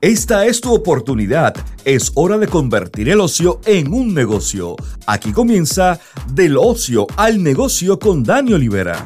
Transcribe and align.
Esta 0.00 0.46
es 0.46 0.60
tu 0.60 0.74
oportunidad. 0.74 1.54
Es 1.84 2.10
hora 2.16 2.36
de 2.36 2.48
convertir 2.48 3.08
el 3.08 3.20
ocio 3.20 3.60
en 3.66 3.94
un 3.94 4.12
negocio. 4.12 4.74
Aquí 5.06 5.32
comienza 5.32 6.00
Del 6.32 6.56
ocio 6.56 7.06
al 7.16 7.40
negocio 7.40 8.00
con 8.00 8.24
Dani 8.24 8.52
Olivera. 8.52 9.00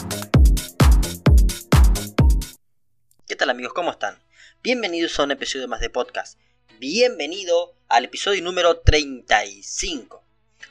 ¿Qué 3.29 3.37
tal 3.37 3.51
amigos? 3.51 3.75
¿Cómo 3.75 3.91
están? 3.91 4.17
Bienvenidos 4.63 5.21
a 5.21 5.25
un 5.25 5.33
episodio 5.33 5.69
más 5.69 5.81
de 5.81 5.91
podcast. 5.91 6.39
Bienvenido 6.79 7.75
al 7.89 8.07
episodio 8.07 8.43
número 8.43 8.79
35. 8.79 10.25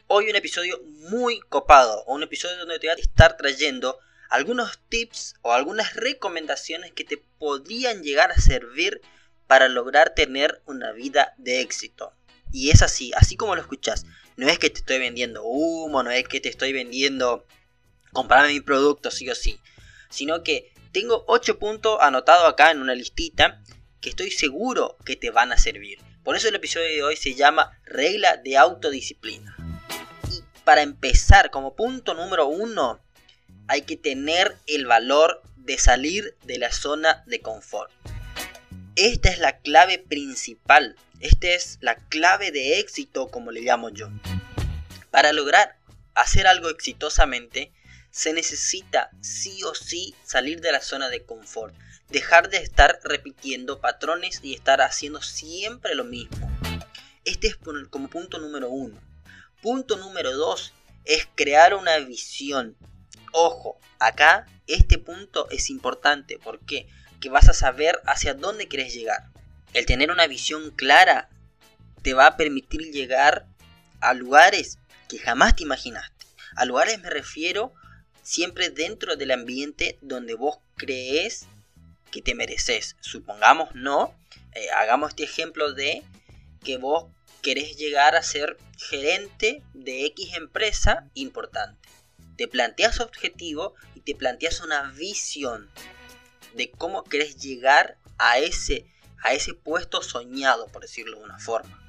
Hoy 0.07 0.29
un 0.29 0.35
episodio 0.35 0.81
muy 1.11 1.39
copado, 1.41 2.03
un 2.05 2.23
episodio 2.23 2.57
donde 2.57 2.79
te 2.79 2.87
voy 2.87 2.95
a 2.97 2.99
estar 2.99 3.37
trayendo 3.37 3.99
algunos 4.29 4.79
tips 4.89 5.35
o 5.41 5.53
algunas 5.53 5.93
recomendaciones 5.95 6.91
que 6.91 7.03
te 7.03 7.17
podrían 7.37 8.03
llegar 8.03 8.31
a 8.31 8.39
servir 8.39 9.01
para 9.47 9.69
lograr 9.69 10.15
tener 10.15 10.61
una 10.65 10.91
vida 10.91 11.33
de 11.37 11.61
éxito. 11.61 12.13
Y 12.51 12.71
es 12.71 12.81
así, 12.81 13.11
así 13.15 13.35
como 13.35 13.55
lo 13.55 13.61
escuchas. 13.61 14.05
No 14.37 14.47
es 14.47 14.59
que 14.59 14.69
te 14.69 14.79
estoy 14.79 14.99
vendiendo 14.99 15.43
humo, 15.43 16.03
no 16.03 16.11
es 16.11 16.27
que 16.27 16.41
te 16.41 16.49
estoy 16.49 16.73
vendiendo 16.73 17.45
comprarme 18.11 18.53
mi 18.53 18.61
producto 18.61 19.11
sí 19.11 19.29
o 19.29 19.35
sí. 19.35 19.59
Sino 20.09 20.43
que 20.43 20.73
tengo 20.91 21.25
8 21.27 21.59
puntos 21.59 21.97
anotados 22.01 22.51
acá 22.51 22.71
en 22.71 22.81
una 22.81 22.95
listita 22.95 23.61
que 24.01 24.09
estoy 24.09 24.31
seguro 24.31 24.97
que 25.05 25.15
te 25.15 25.31
van 25.31 25.51
a 25.51 25.57
servir. 25.57 25.99
Por 26.23 26.35
eso 26.35 26.47
el 26.47 26.55
episodio 26.55 26.87
de 26.87 27.03
hoy 27.03 27.17
se 27.17 27.35
llama 27.35 27.79
Regla 27.85 28.37
de 28.37 28.57
Autodisciplina. 28.57 29.55
Y 30.31 30.41
para 30.63 30.81
empezar, 30.81 31.51
como 31.51 31.75
punto 31.75 32.13
número 32.13 32.47
uno, 32.47 33.04
hay 33.67 33.81
que 33.81 33.97
tener 33.97 34.57
el 34.67 34.85
valor 34.85 35.41
de 35.57 35.77
salir 35.77 36.35
de 36.43 36.59
la 36.59 36.71
zona 36.71 37.23
de 37.25 37.41
confort. 37.41 37.91
Esta 38.95 39.29
es 39.29 39.39
la 39.39 39.57
clave 39.59 39.99
principal. 39.99 40.95
Esta 41.19 41.47
es 41.49 41.77
la 41.81 41.95
clave 41.95 42.51
de 42.51 42.79
éxito, 42.79 43.27
como 43.29 43.51
le 43.51 43.61
llamo 43.61 43.89
yo. 43.89 44.09
Para 45.11 45.33
lograr 45.33 45.77
hacer 46.13 46.47
algo 46.47 46.69
exitosamente, 46.69 47.73
se 48.11 48.31
necesita 48.31 49.09
sí 49.21 49.63
o 49.63 49.75
sí 49.75 50.15
salir 50.23 50.61
de 50.61 50.71
la 50.71 50.81
zona 50.81 51.09
de 51.09 51.23
confort. 51.23 51.75
Dejar 52.09 52.49
de 52.49 52.57
estar 52.57 52.99
repitiendo 53.03 53.81
patrones 53.81 54.39
y 54.43 54.53
estar 54.53 54.81
haciendo 54.81 55.21
siempre 55.21 55.95
lo 55.95 56.05
mismo. 56.05 56.49
Este 57.25 57.47
es 57.47 57.57
como 57.89 58.07
punto 58.07 58.39
número 58.39 58.69
uno. 58.69 59.01
Punto 59.61 59.97
número 59.97 60.31
dos 60.31 60.73
es 61.03 61.27
crear 61.35 61.73
una 61.73 61.97
visión. 61.97 62.77
Ojo, 63.37 63.79
acá 63.99 64.47
este 64.65 64.97
punto 64.97 65.49
es 65.49 65.69
importante. 65.69 66.39
¿Por 66.39 66.59
qué? 66.61 66.87
que 67.19 67.29
vas 67.29 67.49
a 67.49 67.53
saber 67.53 67.99
hacia 68.05 68.33
dónde 68.33 68.67
quieres 68.67 68.93
llegar. 68.93 69.23
El 69.73 69.85
tener 69.85 70.11
una 70.11 70.27
visión 70.27 70.71
clara 70.71 71.29
te 72.01 72.13
va 72.13 72.27
a 72.27 72.37
permitir 72.37 72.91
llegar 72.91 73.47
a 73.99 74.13
lugares 74.13 74.77
que 75.09 75.17
jamás 75.17 75.55
te 75.55 75.63
imaginaste. 75.63 76.25
A 76.55 76.65
lugares 76.65 76.99
me 77.01 77.09
refiero 77.09 77.73
siempre 78.21 78.69
dentro 78.69 79.15
del 79.15 79.31
ambiente 79.31 79.97
donde 80.01 80.35
vos 80.35 80.59
crees 80.75 81.47
que 82.11 82.21
te 82.21 82.35
mereces. 82.35 82.95
Supongamos 83.01 83.73
no, 83.73 84.15
eh, 84.53 84.69
hagamos 84.77 85.09
este 85.09 85.23
ejemplo 85.23 85.73
de 85.73 86.03
que 86.63 86.77
vos 86.77 87.05
querés 87.41 87.75
llegar 87.75 88.15
a 88.15 88.23
ser 88.23 88.57
gerente 88.77 89.63
de 89.73 90.05
X 90.05 90.35
empresa 90.35 91.09
importante. 91.13 91.84
Te 92.37 92.47
planteas 92.47 92.99
objetivo 92.99 93.75
y 93.93 94.01
te 94.01 94.15
planteas 94.15 94.61
una 94.61 94.91
visión 94.91 95.69
de 96.55 96.71
cómo 96.71 97.03
querés 97.03 97.37
llegar 97.37 97.97
a 98.17 98.39
ese, 98.39 98.85
a 99.23 99.33
ese 99.33 99.53
puesto 99.53 100.01
soñado, 100.01 100.67
por 100.67 100.81
decirlo 100.81 101.19
de 101.19 101.25
una 101.25 101.39
forma. 101.39 101.81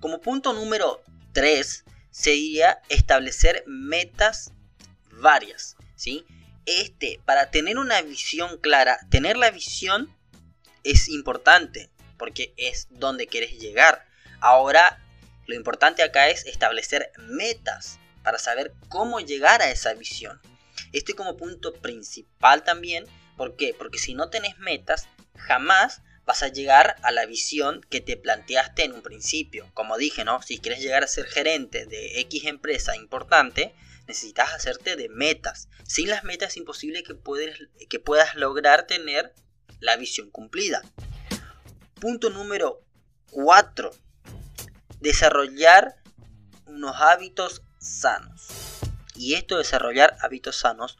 Como 0.00 0.20
punto 0.20 0.52
número 0.52 1.02
3 1.32 1.84
sería 2.10 2.80
establecer 2.88 3.64
metas 3.66 4.52
varias, 5.10 5.76
¿sí? 5.96 6.24
Este, 6.66 7.20
para 7.24 7.50
tener 7.50 7.78
una 7.78 8.00
visión 8.02 8.58
clara, 8.58 8.98
tener 9.10 9.36
la 9.36 9.50
visión 9.50 10.14
es 10.82 11.08
importante 11.08 11.90
porque 12.18 12.54
es 12.56 12.86
donde 12.90 13.26
querés 13.26 13.58
llegar. 13.58 14.06
Ahora, 14.40 15.02
lo 15.46 15.54
importante 15.54 16.02
acá 16.02 16.28
es 16.28 16.46
establecer 16.46 17.10
metas 17.18 17.98
para 18.24 18.38
saber 18.38 18.74
cómo 18.88 19.20
llegar 19.20 19.62
a 19.62 19.70
esa 19.70 19.94
visión. 19.94 20.40
Este 20.92 21.14
como 21.14 21.36
punto 21.36 21.74
principal 21.74 22.64
también 22.64 23.06
¿Por 23.36 23.56
qué? 23.56 23.74
Porque 23.76 23.98
si 23.98 24.14
no 24.14 24.30
tenés 24.30 24.58
metas, 24.58 25.08
jamás 25.36 26.02
vas 26.24 26.42
a 26.42 26.48
llegar 26.48 26.96
a 27.02 27.10
la 27.10 27.26
visión 27.26 27.80
que 27.90 28.00
te 28.00 28.16
planteaste 28.16 28.84
en 28.84 28.92
un 28.92 29.02
principio. 29.02 29.68
Como 29.74 29.98
dije, 29.98 30.24
¿no? 30.24 30.40
Si 30.42 30.58
quieres 30.58 30.80
llegar 30.80 31.04
a 31.04 31.08
ser 31.08 31.26
gerente 31.26 31.86
de 31.86 32.20
X 32.20 32.44
empresa 32.44 32.96
importante, 32.96 33.74
necesitas 34.06 34.54
hacerte 34.54 34.96
de 34.96 35.08
metas. 35.08 35.68
Sin 35.86 36.08
las 36.08 36.24
metas 36.24 36.50
es 36.50 36.56
imposible 36.58 37.02
que, 37.02 37.16
que 37.88 37.98
puedas 37.98 38.34
lograr 38.36 38.86
tener 38.86 39.34
la 39.80 39.96
visión 39.96 40.30
cumplida. 40.30 40.82
Punto 42.00 42.30
número 42.30 42.82
4. 43.32 43.90
Desarrollar 45.00 45.96
unos 46.66 46.96
hábitos 47.00 47.62
Y 49.16 49.34
esto 49.34 49.58
desarrollar 49.58 50.16
hábitos 50.20 50.56
sanos 50.56 50.98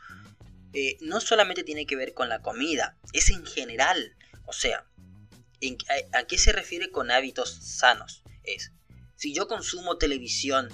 eh, 0.72 0.99
no 1.00 1.21
solamente 1.21 1.62
tiene 1.62 1.87
que 1.87 1.97
ver 1.97 2.15
con 2.15 2.28
la 2.28 2.43
comida, 2.43 2.97
es 3.12 3.31
en 3.31 3.47
general. 3.47 4.17
O 4.47 4.53
sea, 4.53 4.84
a, 6.12 6.22
qué 6.25 6.37
se 6.37 6.53
refiere 6.53 6.91
con 6.91 7.11
hábitos 7.11 7.50
sanos? 7.62 8.22
Es, 8.43 8.72
si 9.17 9.33
yo 9.33 9.47
consumo 9.47 9.99
televisión 9.99 10.69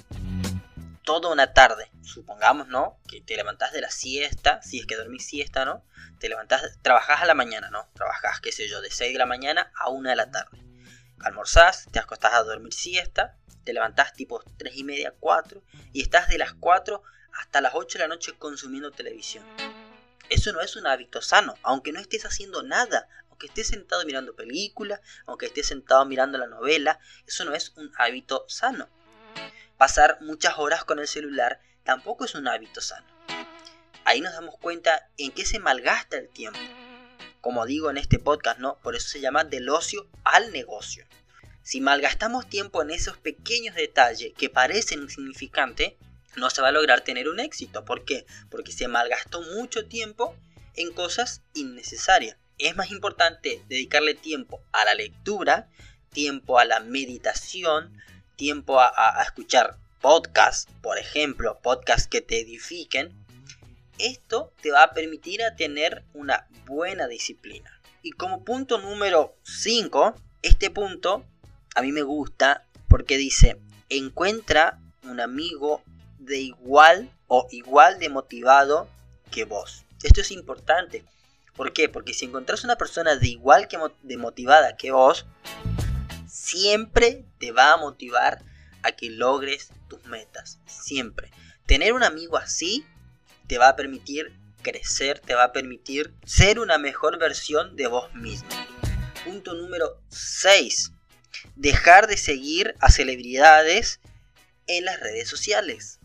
toda 1.04 1.30
una 1.30 1.52
tarde, 1.52 1.90
supongamos, 2.02 2.68
¿no? 2.68 2.98
Que 3.08 3.20
te 3.20 3.36
levantás 3.36 3.72
de 3.72 3.82
la 3.82 3.90
siesta, 3.90 4.62
si 4.62 4.80
es 4.80 4.86
que 4.86 4.96
dormís 4.96 5.26
siesta, 5.26 5.64
¿no? 5.64 5.84
Te 6.18 6.28
levantás, 6.28 6.78
trabajás 6.82 7.20
a 7.20 7.26
la 7.26 7.34
mañana, 7.34 7.70
¿no? 7.70 7.88
Trabajás, 7.94 8.40
qué 8.40 8.52
sé 8.52 8.68
yo, 8.68 8.80
de 8.80 8.90
6 8.90 9.12
de 9.12 9.18
la 9.18 9.26
mañana 9.26 9.70
a 9.74 9.90
1 9.90 10.08
de 10.08 10.16
la 10.16 10.30
tarde. 10.30 10.64
Almorzás, 11.18 11.88
te 11.92 11.98
acostás 11.98 12.32
a 12.32 12.42
dormir 12.42 12.72
siesta, 12.72 13.36
te 13.70 13.74
levantás 13.74 14.12
tipo 14.14 14.42
3 14.56 14.74
y 14.74 14.82
media, 14.82 15.14
4, 15.20 15.62
y 15.92 16.02
estás 16.02 16.28
de 16.28 16.38
las 16.38 16.54
4 16.54 17.04
hasta 17.34 17.60
las 17.60 17.72
8 17.76 17.98
de 17.98 18.04
la 18.04 18.08
noche 18.08 18.32
consumiendo 18.36 18.90
televisión. 18.90 19.44
Eso 20.28 20.52
no 20.52 20.60
es 20.60 20.74
un 20.74 20.88
hábito 20.88 21.22
sano, 21.22 21.54
aunque 21.62 21.92
no 21.92 22.00
estés 22.00 22.24
haciendo 22.24 22.64
nada, 22.64 23.08
aunque 23.28 23.46
estés 23.46 23.68
sentado 23.68 24.04
mirando 24.06 24.34
películas, 24.34 25.00
aunque 25.24 25.46
estés 25.46 25.68
sentado 25.68 26.04
mirando 26.04 26.36
la 26.36 26.48
novela, 26.48 26.98
eso 27.28 27.44
no 27.44 27.54
es 27.54 27.72
un 27.76 27.92
hábito 27.96 28.44
sano. 28.48 28.88
Pasar 29.78 30.18
muchas 30.20 30.58
horas 30.58 30.82
con 30.82 30.98
el 30.98 31.06
celular 31.06 31.60
tampoco 31.84 32.24
es 32.24 32.34
un 32.34 32.48
hábito 32.48 32.80
sano. 32.80 33.06
Ahí 34.04 34.20
nos 34.20 34.32
damos 34.32 34.56
cuenta 34.58 35.08
en 35.16 35.30
qué 35.30 35.46
se 35.46 35.60
malgasta 35.60 36.16
el 36.16 36.28
tiempo. 36.28 36.58
Como 37.40 37.66
digo 37.66 37.88
en 37.88 37.98
este 37.98 38.18
podcast, 38.18 38.58
¿no? 38.58 38.78
Por 38.78 38.96
eso 38.96 39.08
se 39.08 39.20
llama 39.20 39.44
del 39.44 39.68
ocio 39.68 40.08
al 40.24 40.50
negocio. 40.50 41.06
Si 41.70 41.80
malgastamos 41.80 42.48
tiempo 42.48 42.82
en 42.82 42.90
esos 42.90 43.16
pequeños 43.16 43.76
detalles 43.76 44.32
que 44.36 44.50
parecen 44.50 45.02
insignificantes, 45.02 45.92
no 46.34 46.50
se 46.50 46.62
va 46.62 46.66
a 46.66 46.72
lograr 46.72 47.02
tener 47.02 47.28
un 47.28 47.38
éxito. 47.38 47.84
¿Por 47.84 48.04
qué? 48.04 48.26
Porque 48.50 48.72
se 48.72 48.88
malgastó 48.88 49.40
mucho 49.40 49.86
tiempo 49.86 50.34
en 50.74 50.92
cosas 50.92 51.42
innecesarias. 51.54 52.36
Es 52.58 52.74
más 52.74 52.90
importante 52.90 53.62
dedicarle 53.68 54.14
tiempo 54.14 54.60
a 54.72 54.84
la 54.84 54.94
lectura, 54.94 55.68
tiempo 56.12 56.58
a 56.58 56.64
la 56.64 56.80
meditación, 56.80 57.96
tiempo 58.34 58.80
a, 58.80 59.22
escuchar 59.22 59.76
podcasts, 60.00 60.72
por 60.82 60.98
ejemplo, 60.98 61.60
podcasts 61.62 62.08
que 62.08 62.20
te 62.20 62.40
edifiquen. 62.40 63.14
Esto 63.96 64.52
te 64.60 64.72
va 64.72 64.82
a 64.82 64.92
permitir 64.92 65.44
a 65.44 65.54
tener 65.54 66.02
una 66.14 66.48
buena 66.66 67.06
disciplina. 67.06 67.80
Y 68.02 68.10
como 68.10 68.44
punto 68.44 68.78
número 68.78 69.36
5, 69.44 70.16
este 70.42 70.70
punto 70.70 71.29
a 71.74 71.82
mí 71.82 71.92
me 71.92 72.02
gusta 72.02 72.66
porque 72.88 73.16
dice, 73.16 73.60
encuentra 73.88 74.78
un 75.04 75.20
amigo 75.20 75.82
de 76.18 76.38
igual 76.38 77.10
o 77.26 77.46
igual 77.50 77.98
de 77.98 78.08
motivado 78.08 78.88
que 79.30 79.44
vos. 79.44 79.84
Esto 80.02 80.20
es 80.20 80.30
importante. 80.30 81.04
¿Por 81.54 81.72
qué? 81.72 81.88
Porque 81.88 82.14
si 82.14 82.24
encontrás 82.24 82.64
una 82.64 82.76
persona 82.76 83.16
de 83.16 83.28
igual 83.28 83.68
que 83.68 83.78
de 84.02 84.16
motivada 84.16 84.76
que 84.76 84.92
vos, 84.92 85.26
siempre 86.26 87.24
te 87.38 87.52
va 87.52 87.72
a 87.72 87.76
motivar 87.76 88.42
a 88.82 88.92
que 88.92 89.10
logres 89.10 89.70
tus 89.88 90.04
metas. 90.06 90.58
Siempre. 90.66 91.30
Tener 91.66 91.92
un 91.92 92.02
amigo 92.02 92.36
así 92.36 92.84
te 93.46 93.58
va 93.58 93.68
a 93.68 93.76
permitir 93.76 94.32
crecer, 94.62 95.20
te 95.20 95.34
va 95.34 95.44
a 95.44 95.52
permitir 95.52 96.14
ser 96.24 96.58
una 96.58 96.78
mejor 96.78 97.18
versión 97.18 97.76
de 97.76 97.86
vos 97.86 98.12
mismo. 98.14 98.48
Punto 99.24 99.54
número 99.54 100.00
6. 100.08 100.92
Dejar 101.60 102.06
de 102.06 102.16
seguir 102.16 102.74
a 102.80 102.90
celebridades 102.90 104.00
en 104.66 104.86
las 104.86 104.98
redes 104.98 105.28
sociales. 105.28 105.98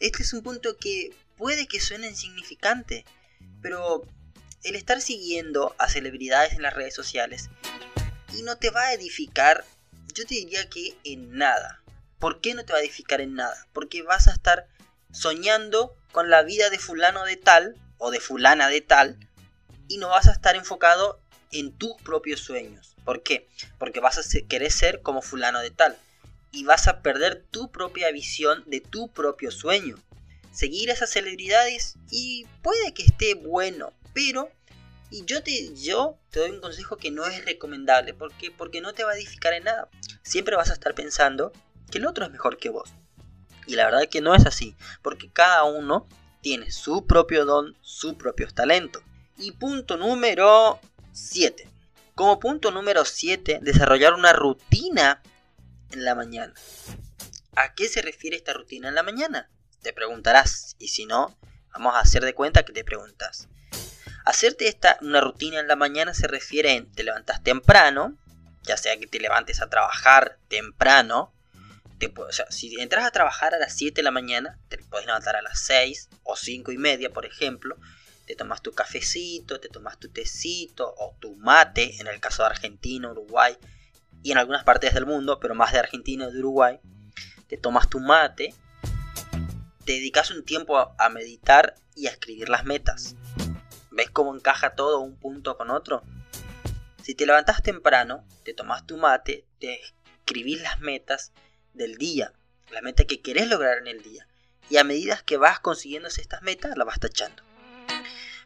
Este 0.00 0.22
es 0.22 0.34
un 0.34 0.42
punto 0.42 0.76
que 0.76 1.14
puede 1.38 1.66
que 1.66 1.80
suene 1.80 2.08
insignificante, 2.08 3.06
pero 3.62 4.06
el 4.64 4.76
estar 4.76 5.00
siguiendo 5.00 5.74
a 5.78 5.88
celebridades 5.88 6.52
en 6.52 6.60
las 6.60 6.74
redes 6.74 6.94
sociales 6.94 7.48
y 8.36 8.42
no 8.42 8.58
te 8.58 8.68
va 8.68 8.82
a 8.82 8.92
edificar, 8.92 9.64
yo 10.12 10.26
te 10.26 10.34
diría 10.34 10.68
que 10.68 10.94
en 11.04 11.38
nada. 11.38 11.82
¿Por 12.18 12.42
qué 12.42 12.52
no 12.52 12.66
te 12.66 12.74
va 12.74 12.80
a 12.80 12.82
edificar 12.82 13.22
en 13.22 13.32
nada? 13.32 13.66
Porque 13.72 14.02
vas 14.02 14.28
a 14.28 14.32
estar 14.32 14.68
soñando 15.10 15.96
con 16.12 16.28
la 16.28 16.42
vida 16.42 16.68
de 16.68 16.78
fulano 16.78 17.24
de 17.24 17.36
tal 17.38 17.76
o 17.96 18.10
de 18.10 18.20
fulana 18.20 18.68
de 18.68 18.82
tal 18.82 19.18
y 19.88 19.96
no 19.96 20.10
vas 20.10 20.28
a 20.28 20.32
estar 20.32 20.54
enfocado 20.54 21.18
en 21.52 21.72
tus 21.72 21.94
propios 22.02 22.40
sueños. 22.40 22.96
¿Por 23.04 23.22
qué? 23.22 23.48
Porque 23.78 24.00
vas 24.00 24.18
a 24.18 24.46
querer 24.48 24.70
ser 24.70 25.02
como 25.02 25.22
fulano 25.22 25.60
de 25.60 25.70
tal 25.70 25.96
y 26.52 26.64
vas 26.64 26.88
a 26.88 27.02
perder 27.02 27.44
tu 27.50 27.70
propia 27.70 28.10
visión 28.10 28.64
de 28.66 28.80
tu 28.80 29.08
propio 29.08 29.50
sueño. 29.50 29.96
Seguir 30.52 30.90
a 30.90 30.94
esas 30.94 31.10
celebridades 31.10 31.96
y 32.10 32.46
puede 32.62 32.92
que 32.94 33.04
esté 33.04 33.34
bueno, 33.34 33.92
pero 34.14 34.50
y 35.10 35.24
yo 35.24 35.42
te, 35.42 35.74
yo 35.74 36.18
te 36.30 36.40
doy 36.40 36.50
un 36.50 36.60
consejo 36.60 36.96
que 36.96 37.10
no 37.10 37.26
es 37.26 37.44
recomendable. 37.44 38.12
¿Por 38.14 38.32
Porque 38.56 38.80
no 38.80 38.92
te 38.92 39.04
va 39.04 39.12
a 39.12 39.16
edificar 39.16 39.54
en 39.54 39.64
nada. 39.64 39.88
Siempre 40.22 40.56
vas 40.56 40.70
a 40.70 40.74
estar 40.74 40.94
pensando 40.94 41.52
que 41.90 41.98
el 41.98 42.06
otro 42.06 42.24
es 42.24 42.30
mejor 42.30 42.58
que 42.58 42.68
vos. 42.68 42.90
Y 43.66 43.76
la 43.76 43.86
verdad 43.86 44.02
es 44.02 44.08
que 44.08 44.20
no 44.20 44.34
es 44.34 44.44
así. 44.44 44.76
Porque 45.02 45.30
cada 45.30 45.64
uno 45.64 46.06
tiene 46.42 46.70
su 46.70 47.06
propio 47.06 47.46
don, 47.46 47.76
sus 47.80 48.14
propios 48.14 48.54
talentos. 48.54 49.02
Y 49.38 49.52
punto 49.52 49.96
número 49.96 50.78
7. 51.18 51.68
Como 52.14 52.40
punto 52.40 52.70
número 52.70 53.04
7, 53.04 53.60
desarrollar 53.62 54.14
una 54.14 54.32
rutina 54.32 55.22
en 55.90 56.04
la 56.04 56.14
mañana. 56.14 56.54
¿A 57.56 57.74
qué 57.74 57.88
se 57.88 58.02
refiere 58.02 58.36
esta 58.36 58.52
rutina 58.52 58.88
en 58.88 58.94
la 58.94 59.02
mañana? 59.02 59.50
Te 59.82 59.92
preguntarás. 59.92 60.76
Y 60.78 60.88
si 60.88 61.06
no, 61.06 61.36
vamos 61.72 61.94
a 61.94 62.00
hacer 62.00 62.24
de 62.24 62.34
cuenta 62.34 62.64
que 62.64 62.72
te 62.72 62.84
preguntas. 62.84 63.48
Hacerte 64.24 64.68
esta, 64.68 64.98
una 65.00 65.20
rutina 65.20 65.60
en 65.60 65.68
la 65.68 65.76
mañana 65.76 66.12
se 66.12 66.26
refiere 66.26 66.72
en 66.74 66.90
te 66.92 67.02
levantas 67.02 67.42
temprano, 67.42 68.18
ya 68.62 68.76
sea 68.76 68.98
que 68.98 69.06
te 69.06 69.20
levantes 69.20 69.62
a 69.62 69.70
trabajar 69.70 70.38
temprano, 70.48 71.32
si 72.50 72.80
entras 72.80 73.04
a 73.04 73.10
trabajar 73.10 73.54
a 73.54 73.58
las 73.58 73.74
7 73.76 73.96
de 73.96 74.02
la 74.02 74.10
mañana, 74.10 74.58
te 74.68 74.78
puedes 74.78 75.06
levantar 75.06 75.36
a 75.36 75.42
las 75.42 75.60
6 75.60 76.08
o 76.22 76.36
5 76.36 76.72
y 76.72 76.78
media, 76.78 77.10
por 77.10 77.26
ejemplo, 77.26 77.76
te 78.28 78.36
tomas 78.36 78.60
tu 78.60 78.72
cafecito, 78.72 79.58
te 79.58 79.70
tomas 79.70 79.98
tu 79.98 80.10
tecito 80.10 80.94
o 80.98 81.16
tu 81.18 81.34
mate, 81.36 81.98
en 81.98 82.08
el 82.08 82.20
caso 82.20 82.42
de 82.42 82.50
Argentina, 82.50 83.10
Uruguay 83.10 83.56
y 84.22 84.32
en 84.32 84.36
algunas 84.36 84.64
partes 84.64 84.92
del 84.92 85.06
mundo, 85.06 85.40
pero 85.40 85.54
más 85.54 85.72
de 85.72 85.78
Argentina 85.78 86.28
y 86.28 86.32
de 86.32 86.38
Uruguay, 86.38 86.78
te 87.46 87.56
tomas 87.56 87.88
tu 87.88 88.00
mate, 88.00 88.54
te 89.86 89.92
dedicas 89.92 90.30
un 90.30 90.44
tiempo 90.44 90.76
a 90.76 91.08
meditar 91.08 91.74
y 91.94 92.06
a 92.06 92.10
escribir 92.10 92.50
las 92.50 92.66
metas. 92.66 93.16
¿Ves 93.90 94.10
cómo 94.10 94.34
encaja 94.34 94.74
todo 94.74 95.00
un 95.00 95.16
punto 95.16 95.56
con 95.56 95.70
otro? 95.70 96.02
Si 97.02 97.14
te 97.14 97.24
levantas 97.24 97.62
temprano, 97.62 98.26
te 98.44 98.52
tomas 98.52 98.86
tu 98.86 98.98
mate, 98.98 99.46
te 99.58 99.80
escribís 100.18 100.60
las 100.60 100.80
metas 100.80 101.32
del 101.72 101.96
día, 101.96 102.34
la 102.70 102.82
meta 102.82 103.06
que 103.06 103.22
querés 103.22 103.48
lograr 103.48 103.78
en 103.78 103.86
el 103.86 104.02
día. 104.02 104.28
Y 104.68 104.76
a 104.76 104.84
medida 104.84 105.18
que 105.24 105.38
vas 105.38 105.60
consiguiendo 105.60 106.08
estas 106.08 106.42
metas, 106.42 106.76
las 106.76 106.86
vas 106.86 107.00
tachando. 107.00 107.47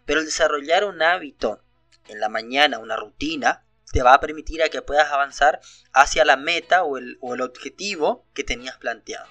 Pero 0.04 0.20
el 0.20 0.26
desarrollar 0.26 0.84
un 0.84 1.02
hábito 1.02 1.62
en 2.08 2.20
la 2.20 2.28
mañana, 2.28 2.78
una 2.78 2.96
rutina, 2.96 3.64
te 3.92 4.02
va 4.02 4.14
a 4.14 4.20
permitir 4.20 4.62
a 4.62 4.68
que 4.68 4.82
puedas 4.82 5.12
avanzar 5.12 5.60
hacia 5.92 6.24
la 6.24 6.36
meta 6.36 6.82
o 6.82 6.96
el, 6.96 7.18
o 7.20 7.34
el 7.34 7.42
objetivo 7.42 8.26
que 8.32 8.44
tenías 8.44 8.78
planteado. 8.78 9.28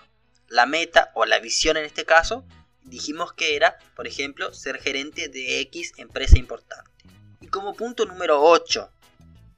La 0.47 0.65
meta 0.65 1.11
o 1.15 1.25
la 1.25 1.39
visión 1.39 1.77
en 1.77 1.85
este 1.85 2.05
caso 2.05 2.45
dijimos 2.83 3.33
que 3.33 3.55
era, 3.55 3.77
por 3.95 4.07
ejemplo, 4.07 4.53
ser 4.53 4.79
gerente 4.79 5.29
de 5.29 5.61
X 5.61 5.93
empresa 5.97 6.37
importante. 6.37 6.91
Y 7.39 7.47
como 7.47 7.73
punto 7.73 8.05
número 8.05 8.41
8, 8.41 8.91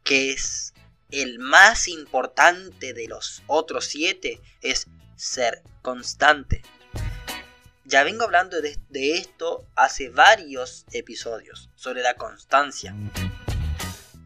que 0.04 0.32
es 0.32 0.74
el 1.12 1.40
más 1.40 1.88
importante 1.88 2.94
de 2.94 3.08
los 3.08 3.44
otros 3.48 3.86
7, 3.86 4.40
es 4.62 4.88
ser 5.16 5.64
constante. 5.82 6.62
Ya 7.86 8.04
vengo 8.04 8.24
hablando 8.24 8.62
de, 8.62 8.78
esto 9.18 9.68
hace 9.76 10.10
varios 10.10 10.86
episodios, 10.92 11.70
sobre 11.76 12.02
la 12.02 12.16
constancia. 12.16 12.96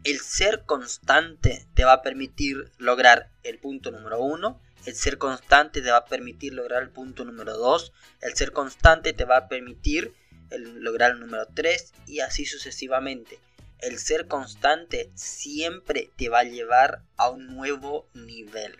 El 0.04 0.20
ser 0.20 0.64
constante 0.64 1.66
te 1.74 1.84
va 1.84 1.94
a 1.94 2.02
permitir 2.02 2.70
lograr 2.78 3.30
el 3.42 3.58
punto 3.58 3.90
número 3.90 4.20
1 4.20 4.60
el 4.86 4.94
ser 4.94 5.18
constante 5.18 5.82
te 5.82 5.90
va 5.90 5.98
a 5.98 6.04
permitir 6.06 6.54
lograr 6.54 6.82
el 6.82 6.88
punto 6.88 7.24
número 7.24 7.56
2. 7.58 7.92
El 8.22 8.34
ser 8.34 8.52
constante 8.52 9.12
te 9.12 9.24
va 9.24 9.36
a 9.36 9.48
permitir 9.48 10.14
lograr 10.50 11.10
el 11.10 11.20
número 11.20 11.46
3 11.52 11.92
y 12.06 12.20
así 12.20 12.46
sucesivamente. 12.46 13.38
El 13.80 13.98
ser 13.98 14.28
constante 14.28 15.10
siempre 15.14 16.10
te 16.16 16.28
va 16.28 16.38
a 16.40 16.44
llevar 16.44 17.02
a 17.16 17.28
un 17.28 17.48
nuevo 17.48 18.08
nivel. 18.14 18.76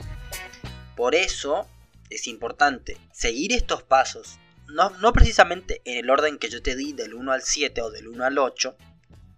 Por 0.97 1.15
eso 1.15 1.69
es 2.11 2.27
importante 2.27 2.97
seguir 3.13 3.53
estos 3.53 3.83
pasos. 3.83 4.39
No, 4.69 4.91
no 4.91 5.13
precisamente 5.13 5.81
en 5.85 5.99
el 5.99 6.11
orden 6.11 6.39
que 6.39 6.51
yo 6.51 6.63
te 6.63 6.77
di 6.77 6.93
del 6.93 7.15
1 7.15 7.33
al 7.33 7.43
7 7.43 7.83
o 7.83 7.91
del 7.91 8.09
1 8.09 8.25
al 8.25 8.39
8. 8.39 8.77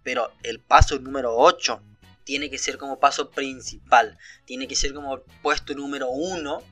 Pero 0.03 0.33
el 0.43 0.61
paso 0.61 0.99
número 0.99 1.37
8 1.37 1.83
tiene 2.25 2.51
que 2.51 2.59
ser 2.59 2.79
como 2.79 3.01
paso 3.01 3.31
principal, 3.31 4.19
tiene 4.45 4.69
que 4.69 4.77
ser 4.77 4.95
como 4.95 5.23
puesto 5.43 5.75
número 5.75 6.09
uno 6.11 6.63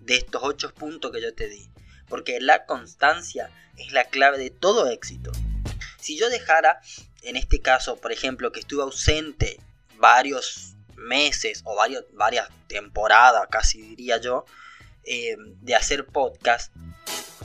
de 0.00 0.16
estos 0.16 0.42
ocho 0.44 0.72
puntos 0.72 1.12
que 1.12 1.20
yo 1.20 1.34
te 1.34 1.48
di. 1.48 1.68
Porque 2.08 2.40
la 2.40 2.66
constancia 2.66 3.50
es 3.76 3.92
la 3.92 4.04
clave 4.04 4.38
de 4.38 4.50
todo 4.50 4.88
éxito. 4.88 5.30
Si 6.00 6.16
yo 6.16 6.30
dejara, 6.30 6.80
en 7.22 7.36
este 7.36 7.60
caso, 7.60 7.96
por 7.96 8.12
ejemplo, 8.12 8.52
que 8.52 8.60
estuve 8.60 8.82
ausente 8.82 9.60
varios 9.98 10.74
meses 10.96 11.62
o 11.64 11.76
varios, 11.76 12.04
varias 12.12 12.48
temporadas, 12.66 13.46
casi 13.50 13.80
diría 13.80 14.18
yo, 14.18 14.44
eh, 15.04 15.36
de 15.60 15.74
hacer 15.74 16.06
podcast, 16.06 16.72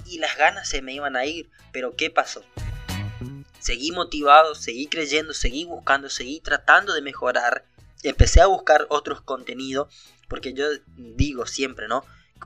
y 0.06 0.20
las 0.20 0.38
ganas 0.38 0.68
se 0.68 0.82
me 0.82 0.94
iban 0.94 1.16
a 1.16 1.26
ir, 1.26 1.50
pero 1.72 1.96
¿qué 1.96 2.10
pasó? 2.10 2.44
seguí 3.64 3.92
motivado, 3.92 4.56
seguí 4.56 4.88
creyendo, 4.88 5.34
seguí 5.34 5.64
buscando, 5.64 6.10
seguí 6.10 6.42
tratando 6.42 6.94
de 6.94 7.02
mejorar. 7.02 7.66
Empecé 8.04 8.42
a 8.42 8.48
buscar 8.48 8.86
otros 8.90 9.22
contenidos, 9.22 9.88
porque 10.28 10.54
yo 10.54 10.66
digo 10.98 11.46
siempre, 11.46 11.88
¿no? 11.88 12.04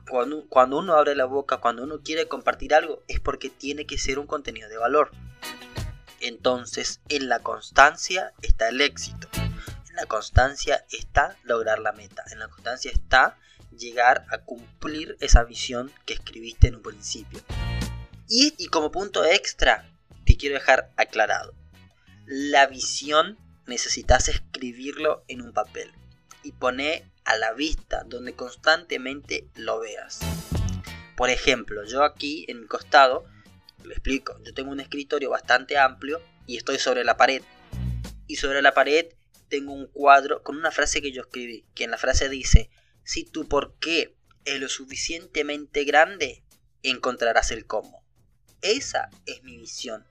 Cuando, 0.08 0.46
cuando 0.48 0.78
uno 0.78 0.94
abre 0.94 1.16
la 1.16 1.26
boca, 1.26 1.58
cuando 1.58 1.84
uno 1.84 2.02
quiere 2.04 2.28
compartir 2.28 2.76
algo, 2.76 3.02
es 3.08 3.20
porque 3.20 3.50
tiene 3.50 3.88
que 3.88 3.98
ser 3.98 4.20
un 4.20 4.28
contenido 4.28 4.70
de 4.70 4.78
valor. 4.78 5.10
Entonces, 6.20 7.02
en 7.10 7.30
la 7.30 7.40
constancia 7.40 8.34
está 8.44 8.70
el 8.70 8.82
éxito. 8.82 9.28
La 9.98 10.06
constancia 10.06 10.86
está 10.92 11.36
lograr 11.42 11.80
la 11.80 11.92
meta. 11.92 12.24
En 12.32 12.38
la 12.38 12.48
constancia 12.50 12.92
está 12.92 13.36
llegar 13.76 14.28
a 14.30 14.38
cumplir 14.38 15.18
esa 15.22 15.44
visión 15.44 15.92
que 16.06 16.14
escribiste 16.14 16.68
en 16.68 16.76
un 16.76 16.84
principio. 16.84 17.42
Y, 18.30 18.54
y 18.60 18.68
como 18.68 18.92
punto 18.92 19.26
extra, 19.26 19.90
te 20.24 20.38
quiero 20.38 20.54
dejar 20.54 20.92
aclarado. 20.98 21.56
La 22.28 22.68
visión 22.68 23.40
necesitas 23.66 24.28
escribirlo 24.28 25.24
en 25.28 25.42
un 25.42 25.52
papel 25.52 25.92
y 26.44 26.52
poner 26.52 27.04
a 27.26 27.36
la 27.36 27.54
vista 27.54 28.04
donde 28.06 28.36
constantemente 28.36 29.48
lo 29.56 29.80
veas. 29.80 30.20
Por 31.16 31.32
ejemplo, 31.32 31.84
yo 31.86 32.04
aquí 32.04 32.46
en 32.50 32.62
mi 32.62 32.68
costado, 32.68 33.26
lo 33.84 33.94
explico, 33.94 34.40
yo 34.44 34.54
tengo 34.54 34.70
un 34.70 34.80
escritorio 34.80 35.32
bastante 35.32 35.80
amplio 35.80 36.22
y 36.46 36.56
estoy 36.56 36.78
sobre 36.78 37.04
la 37.04 37.18
pared. 37.18 37.42
Y 38.28 38.36
sobre 38.36 38.62
la 38.62 38.76
pared 38.76 39.08
tengo 39.50 39.74
un 39.74 39.88
cuadro 39.88 40.44
con 40.44 40.58
una 40.58 40.72
frase 40.72 41.02
que 41.02 41.12
yo 41.12 41.22
escribí, 41.22 41.66
que 41.74 41.84
en 41.84 41.92
la 41.92 41.98
frase 41.98 42.30
dice, 42.30 42.70
si 43.04 43.24
tu 43.24 43.48
por 43.48 43.76
qué 43.80 44.16
es 44.46 44.60
lo 44.60 44.70
suficientemente 44.70 45.84
grande, 45.84 46.44
encontrarás 46.84 47.52
el 47.52 47.66
cómo. 47.66 48.04
Esa 48.62 49.10
es 49.26 49.44
mi 49.44 49.58
visión. 49.58 50.06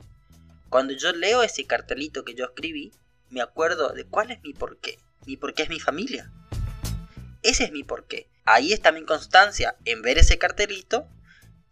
Cuando 0.69 0.95
yo 0.95 1.13
leo 1.13 1.43
ese 1.43 1.67
cartelito 1.67 2.25
que 2.25 2.35
yo 2.35 2.45
escribí, 2.45 2.93
me 3.31 3.41
acuerdo 3.41 3.91
de 3.91 4.05
cuál 4.05 4.31
es 4.31 4.43
mi 4.43 4.53
porqué. 4.53 4.99
Mi 5.27 5.37
porqué 5.37 5.65
es 5.65 5.69
mi 5.69 5.81
familia. 5.81 6.33
Ese 7.43 7.65
es 7.65 7.73
mi 7.73 7.85
porqué. 7.85 8.29
Ahí 8.45 8.73
está 8.73 8.93
mi 8.93 9.05
constancia 9.05 9.77
en 9.85 10.03
ver 10.03 10.19
ese 10.19 10.39
cartelito 10.39 11.09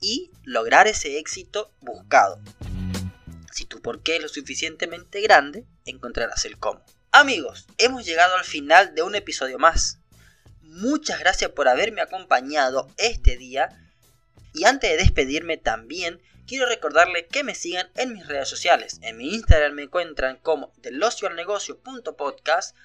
y 0.01 0.31
lograr 0.45 0.87
ese 0.87 1.19
éxito 1.19 1.73
buscado. 1.81 2.41
Si 3.53 3.65
tu 3.65 3.81
porqué 3.81 4.17
es 4.17 4.23
lo 4.23 4.29
suficientemente 4.29 5.21
grande, 5.21 5.65
encontrarás 5.85 6.45
el 6.45 6.59
cómo. 6.59 6.85
Amigos, 7.17 7.69
hemos 7.79 8.05
llegado 8.05 8.35
al 8.35 8.43
final 8.43 8.97
de 8.97 9.03
un 9.03 9.15
episodio 9.15 9.57
más. 9.57 10.01
Muchas 10.63 11.21
gracias 11.21 11.53
por 11.53 11.69
haberme 11.69 12.01
acompañado 12.01 12.91
este 12.97 13.37
día. 13.37 13.69
Y 14.53 14.65
antes 14.65 14.91
de 14.91 14.97
despedirme 14.97 15.57
también 15.57 16.21
quiero 16.49 16.67
recordarles 16.67 17.27
que 17.31 17.45
me 17.45 17.55
sigan 17.55 17.89
en 17.95 18.15
mis 18.15 18.27
redes 18.27 18.49
sociales. 18.49 18.99
En 19.03 19.17
mi 19.17 19.33
Instagram 19.33 19.75
me 19.75 19.85
encuentran 19.85 20.39
como 20.39 20.73
delocioalnegocio.podcast 20.79 22.77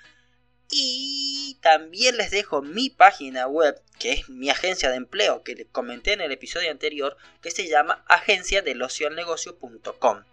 y 0.69 1.57
también 1.63 2.17
les 2.17 2.29
dejo 2.29 2.61
mi 2.61 2.91
página 2.91 3.47
web, 3.47 3.81
que 3.97 4.11
es 4.11 4.29
mi 4.29 4.51
agencia 4.51 4.91
de 4.91 4.97
empleo, 4.97 5.41
que 5.41 5.55
les 5.55 5.69
comenté 5.69 6.13
en 6.13 6.21
el 6.21 6.31
episodio 6.31 6.69
anterior, 6.69 7.17
que 7.41 7.49
se 7.49 7.67
llama 7.67 8.05
agenciadelocioalnegocio.com. 8.07 10.23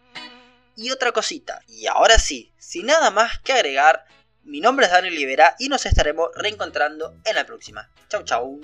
y 0.77 0.91
otra 0.91 1.13
cosita. 1.13 1.61
Y 1.67 1.87
ahora 1.87 2.19
sí, 2.19 2.53
sin 2.59 2.87
nada 2.87 3.11
más 3.11 3.41
que 3.41 3.53
agregar, 3.53 4.05
mi 4.45 4.61
nombre 4.61 4.87
es 4.87 4.93
Daniel 4.93 5.15
Olivera 5.15 5.57
y 5.59 5.69
nos 5.69 5.87
estaremos 5.87 6.29
reencontrando 6.37 7.17
en 7.25 7.35
la 7.35 7.45
próxima. 7.45 7.91
Chau 8.09 8.23
chau. 8.23 8.61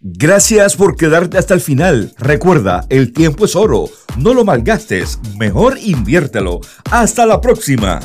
Gracias 0.00 0.76
por 0.76 0.96
quedarte 0.96 1.38
hasta 1.38 1.54
el 1.54 1.60
final. 1.60 2.12
Recuerda, 2.18 2.84
el 2.90 3.12
tiempo 3.12 3.44
es 3.44 3.56
oro. 3.56 3.88
No 4.18 4.34
lo 4.34 4.44
malgastes. 4.44 5.18
Mejor 5.36 5.78
inviértelo. 5.78 6.60
Hasta 6.90 7.26
la 7.26 7.40
próxima. 7.40 8.00